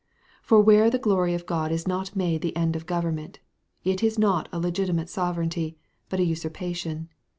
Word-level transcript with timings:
For 0.41 0.59
where 0.59 0.89
the 0.89 0.97
glory 0.97 1.35
of 1.35 1.45
God 1.45 1.71
is 1.71 1.87
not 1.87 2.15
made 2.15 2.41
the 2.41 2.55
end 2.57 2.75
of 2.75 2.81
the 2.81 2.85
government, 2.87 3.37
it 3.83 4.01
is 4.01 4.17
not 4.17 4.49
a 4.51 4.57
legitimate 4.59 5.09
sovereignty, 5.09 5.77
but 6.09 6.19
a 6.19 6.23
usurpation. 6.25 7.07